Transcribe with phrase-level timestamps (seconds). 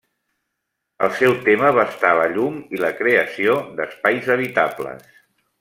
[1.07, 5.09] El seu tema va estar la llum i la creació d'espais habitables.